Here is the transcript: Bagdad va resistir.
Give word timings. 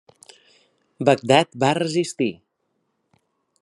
Bagdad 1.09 1.53
va 1.65 1.71
resistir. 1.81 2.31